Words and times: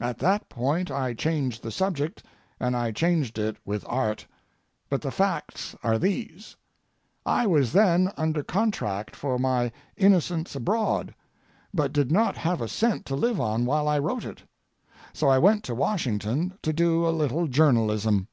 At 0.00 0.18
that 0.20 0.48
point 0.48 0.88
I 0.88 1.14
changed 1.14 1.64
the 1.64 1.72
subject, 1.72 2.22
and 2.60 2.76
I 2.76 2.92
changed 2.92 3.38
it 3.40 3.56
with 3.64 3.84
art. 3.88 4.24
But 4.88 5.02
the 5.02 5.10
facts 5.10 5.74
are 5.82 5.98
these: 5.98 6.54
I 7.26 7.48
was 7.48 7.72
then 7.72 8.12
under 8.16 8.44
contract 8.44 9.16
for 9.16 9.36
my 9.36 9.72
Innocents 9.96 10.54
Abroad, 10.54 11.12
but 11.74 11.92
did 11.92 12.12
not 12.12 12.36
have 12.36 12.60
a 12.60 12.68
cent 12.68 13.04
to 13.06 13.16
live 13.16 13.40
on 13.40 13.64
while 13.64 13.88
I 13.88 13.98
wrote 13.98 14.24
it. 14.24 14.44
So 15.12 15.26
I 15.28 15.38
went 15.38 15.64
to 15.64 15.74
Washington 15.74 16.56
to 16.62 16.72
do 16.72 17.04
a 17.04 17.10
little 17.10 17.48
journalism. 17.48 18.28